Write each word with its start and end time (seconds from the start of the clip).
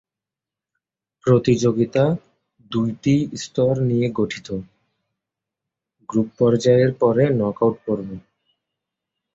প্রতিযোগিতা 1.25 2.03
দুটি 2.71 3.15
স্তর 3.35 3.73
নিয়ে 3.89 4.07
গঠিত; 4.19 4.47
গ্রুপ 6.09 6.29
পর্যায়ের 6.39 6.91
পরে 7.01 7.23
নক 7.39 7.57
আউট 7.63 7.75
পর্ব। 7.85 8.07